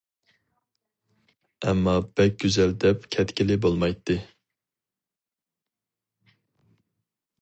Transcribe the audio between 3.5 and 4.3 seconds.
بولمايتتى.